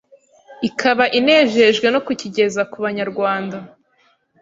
[0.67, 3.57] ikaba inejejwe no kukigeza ku Banyarwanda